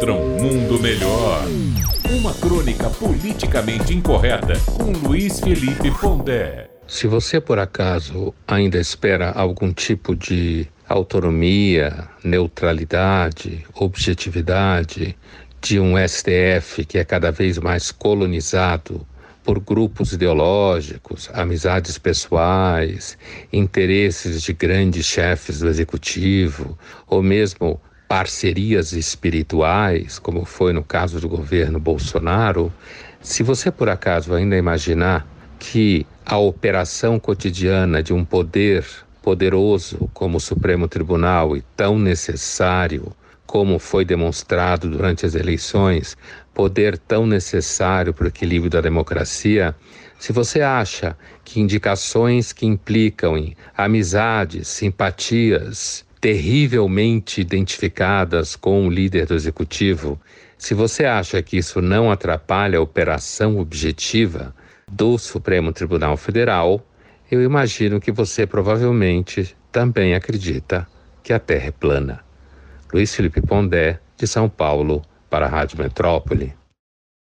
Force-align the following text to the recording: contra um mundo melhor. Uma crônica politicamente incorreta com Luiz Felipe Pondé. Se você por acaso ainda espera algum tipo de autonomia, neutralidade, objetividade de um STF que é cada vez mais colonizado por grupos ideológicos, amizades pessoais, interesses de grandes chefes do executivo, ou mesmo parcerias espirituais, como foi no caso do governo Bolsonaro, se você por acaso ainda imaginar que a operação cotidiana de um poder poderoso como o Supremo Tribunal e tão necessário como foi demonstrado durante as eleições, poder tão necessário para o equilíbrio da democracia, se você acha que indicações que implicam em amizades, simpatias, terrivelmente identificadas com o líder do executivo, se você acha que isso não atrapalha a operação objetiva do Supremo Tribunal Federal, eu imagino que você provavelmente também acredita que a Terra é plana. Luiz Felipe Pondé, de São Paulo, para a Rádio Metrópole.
contra 0.00 0.14
um 0.14 0.28
mundo 0.40 0.80
melhor. 0.80 1.44
Uma 2.10 2.32
crônica 2.32 2.88
politicamente 2.88 3.94
incorreta 3.94 4.54
com 4.78 4.92
Luiz 4.92 5.40
Felipe 5.40 5.90
Pondé. 6.00 6.70
Se 6.88 7.06
você 7.06 7.38
por 7.38 7.58
acaso 7.58 8.34
ainda 8.48 8.78
espera 8.78 9.30
algum 9.30 9.74
tipo 9.74 10.16
de 10.16 10.66
autonomia, 10.88 12.08
neutralidade, 12.24 13.62
objetividade 13.74 15.14
de 15.60 15.78
um 15.78 15.94
STF 15.98 16.86
que 16.86 16.96
é 16.96 17.04
cada 17.04 17.30
vez 17.30 17.58
mais 17.58 17.92
colonizado 17.92 19.06
por 19.44 19.60
grupos 19.60 20.14
ideológicos, 20.14 21.28
amizades 21.34 21.98
pessoais, 21.98 23.18
interesses 23.52 24.40
de 24.40 24.54
grandes 24.54 25.04
chefes 25.04 25.58
do 25.58 25.68
executivo, 25.68 26.78
ou 27.06 27.22
mesmo 27.22 27.78
parcerias 28.10 28.92
espirituais, 28.92 30.18
como 30.18 30.44
foi 30.44 30.72
no 30.72 30.82
caso 30.82 31.20
do 31.20 31.28
governo 31.28 31.78
Bolsonaro, 31.78 32.72
se 33.20 33.44
você 33.44 33.70
por 33.70 33.88
acaso 33.88 34.34
ainda 34.34 34.56
imaginar 34.56 35.24
que 35.60 36.04
a 36.26 36.36
operação 36.36 37.20
cotidiana 37.20 38.02
de 38.02 38.12
um 38.12 38.24
poder 38.24 38.84
poderoso 39.22 40.10
como 40.12 40.38
o 40.38 40.40
Supremo 40.40 40.88
Tribunal 40.88 41.56
e 41.56 41.62
tão 41.76 42.00
necessário 42.00 43.12
como 43.46 43.78
foi 43.78 44.04
demonstrado 44.04 44.90
durante 44.90 45.24
as 45.24 45.36
eleições, 45.36 46.16
poder 46.52 46.98
tão 46.98 47.24
necessário 47.24 48.12
para 48.12 48.24
o 48.24 48.28
equilíbrio 48.28 48.70
da 48.70 48.80
democracia, 48.80 49.72
se 50.18 50.32
você 50.32 50.62
acha 50.62 51.16
que 51.44 51.60
indicações 51.60 52.52
que 52.52 52.66
implicam 52.66 53.38
em 53.38 53.56
amizades, 53.76 54.66
simpatias, 54.66 56.04
terrivelmente 56.20 57.40
identificadas 57.40 58.54
com 58.54 58.86
o 58.86 58.90
líder 58.90 59.26
do 59.26 59.34
executivo, 59.34 60.20
se 60.58 60.74
você 60.74 61.06
acha 61.06 61.42
que 61.42 61.56
isso 61.56 61.80
não 61.80 62.10
atrapalha 62.10 62.78
a 62.78 62.82
operação 62.82 63.58
objetiva 63.58 64.54
do 64.86 65.16
Supremo 65.16 65.72
Tribunal 65.72 66.16
Federal, 66.16 66.84
eu 67.30 67.42
imagino 67.42 68.00
que 68.00 68.12
você 68.12 68.46
provavelmente 68.46 69.56
também 69.72 70.14
acredita 70.14 70.86
que 71.22 71.32
a 71.32 71.38
Terra 71.38 71.68
é 71.68 71.70
plana. 71.70 72.20
Luiz 72.92 73.14
Felipe 73.14 73.40
Pondé, 73.40 73.98
de 74.16 74.26
São 74.26 74.48
Paulo, 74.48 75.00
para 75.30 75.46
a 75.46 75.48
Rádio 75.48 75.78
Metrópole. 75.78 76.59